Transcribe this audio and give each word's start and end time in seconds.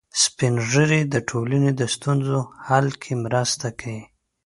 سپین 0.23 0.53
ږیری 0.69 1.01
د 1.13 1.15
ټولنې 1.29 1.71
د 1.79 1.81
ستونزو 1.95 2.39
حل 2.67 2.87
کې 3.01 3.13
مرسته 3.25 3.67
کوي 3.79 4.01